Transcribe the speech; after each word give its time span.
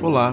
Olá, 0.00 0.32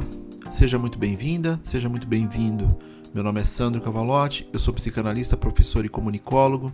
seja 0.51 0.77
muito 0.77 0.99
bem-vinda, 0.99 1.59
seja 1.63 1.89
muito 1.89 2.05
bem-vindo. 2.05 2.77
Meu 3.11 3.23
nome 3.23 3.41
é 3.41 3.43
Sandro 3.43 3.81
Cavalotti, 3.81 4.47
eu 4.53 4.59
sou 4.59 4.71
psicanalista, 4.71 5.35
professor 5.35 5.83
e 5.83 5.89
comunicólogo, 5.89 6.71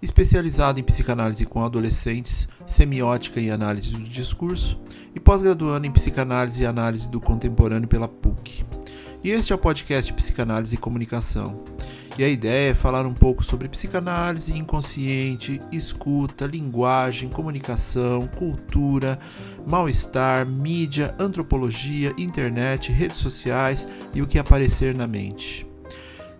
especializado 0.00 0.78
em 0.78 0.84
psicanálise 0.84 1.44
com 1.44 1.64
adolescentes, 1.64 2.46
semiótica 2.64 3.40
e 3.40 3.50
análise 3.50 3.90
do 3.90 4.04
discurso 4.04 4.80
e 5.16 5.18
pós-graduando 5.18 5.88
em 5.88 5.90
psicanálise 5.90 6.62
e 6.62 6.66
análise 6.66 7.10
do 7.10 7.20
contemporâneo 7.20 7.88
pela 7.88 8.06
PUC. 8.06 8.64
E 9.24 9.30
este 9.30 9.52
é 9.52 9.56
o 9.56 9.58
podcast 9.58 10.12
Psicanálise 10.12 10.76
e 10.76 10.78
Comunicação. 10.78 11.64
E 12.18 12.24
a 12.24 12.28
ideia 12.28 12.72
é 12.72 12.74
falar 12.74 13.06
um 13.06 13.14
pouco 13.14 13.44
sobre 13.44 13.68
psicanálise 13.68 14.52
inconsciente, 14.52 15.60
escuta, 15.70 16.46
linguagem, 16.46 17.28
comunicação, 17.28 18.26
cultura, 18.26 19.20
mal-estar, 19.64 20.44
mídia, 20.44 21.14
antropologia, 21.16 22.12
internet, 22.18 22.90
redes 22.90 23.18
sociais 23.18 23.86
e 24.12 24.20
o 24.20 24.26
que 24.26 24.36
aparecer 24.36 24.96
na 24.96 25.06
mente. 25.06 25.64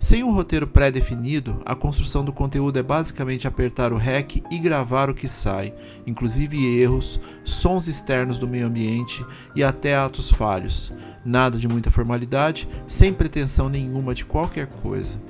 Sem 0.01 0.25
um 0.25 0.33
roteiro 0.33 0.67
pré-definido, 0.67 1.63
a 1.65 1.77
construção 1.77 2.25
do 2.25 2.33
conteúdo 2.33 2.77
é 2.77 2.83
basicamente 2.83 3.47
apertar 3.47 3.93
o 3.93 3.97
REC 3.97 4.43
e 4.51 4.59
gravar 4.59 5.09
o 5.09 5.15
que 5.15 5.29
sai, 5.29 5.73
inclusive 6.05 6.81
erros, 6.81 7.21
sons 7.45 7.87
externos 7.87 8.37
do 8.37 8.49
meio 8.49 8.67
ambiente 8.67 9.25
e 9.55 9.63
até 9.63 9.95
atos 9.95 10.29
falhos. 10.29 10.93
Nada 11.25 11.57
de 11.57 11.69
muita 11.69 11.91
formalidade, 11.91 12.69
sem 12.89 13.13
pretensão 13.13 13.69
nenhuma 13.69 14.13
de 14.13 14.25
qualquer 14.25 14.67
coisa. 14.67 15.21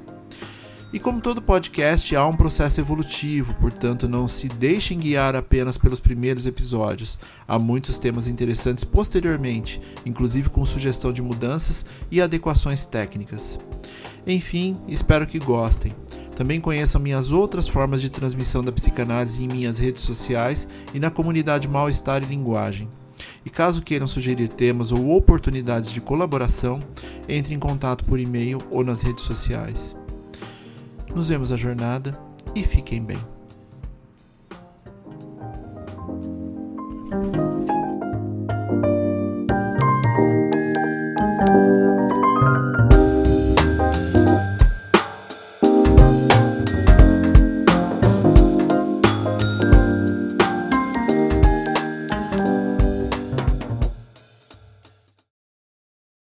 E 0.90 0.98
como 0.98 1.20
todo 1.20 1.42
podcast, 1.42 2.16
há 2.16 2.26
um 2.26 2.34
processo 2.34 2.80
evolutivo, 2.80 3.52
portanto, 3.60 4.08
não 4.08 4.26
se 4.26 4.48
deixem 4.48 4.98
guiar 4.98 5.36
apenas 5.36 5.76
pelos 5.76 6.00
primeiros 6.00 6.46
episódios. 6.46 7.18
Há 7.46 7.58
muitos 7.58 7.98
temas 7.98 8.26
interessantes 8.26 8.84
posteriormente, 8.84 9.82
inclusive 10.06 10.48
com 10.48 10.64
sugestão 10.64 11.12
de 11.12 11.20
mudanças 11.20 11.84
e 12.10 12.22
adequações 12.22 12.86
técnicas. 12.86 13.60
Enfim, 14.26 14.76
espero 14.88 15.26
que 15.26 15.38
gostem. 15.38 15.94
Também 16.34 16.58
conheçam 16.58 17.02
minhas 17.02 17.30
outras 17.30 17.68
formas 17.68 18.00
de 18.00 18.08
transmissão 18.08 18.64
da 18.64 18.72
psicanálise 18.72 19.44
em 19.44 19.48
minhas 19.48 19.78
redes 19.78 20.02
sociais 20.04 20.66
e 20.94 20.98
na 20.98 21.10
comunidade 21.10 21.68
Mal-Estar 21.68 22.22
e 22.22 22.26
Linguagem. 22.26 22.88
E 23.44 23.50
caso 23.50 23.82
queiram 23.82 24.08
sugerir 24.08 24.48
temas 24.48 24.90
ou 24.90 25.10
oportunidades 25.14 25.92
de 25.92 26.00
colaboração, 26.00 26.80
entre 27.28 27.52
em 27.52 27.58
contato 27.58 28.06
por 28.06 28.18
e-mail 28.18 28.58
ou 28.70 28.82
nas 28.82 29.02
redes 29.02 29.24
sociais. 29.24 29.97
Nos 31.18 31.30
vemos 31.30 31.50
a 31.50 31.56
jornada 31.56 32.16
e 32.54 32.62
fiquem 32.62 33.02
bem. 33.02 33.18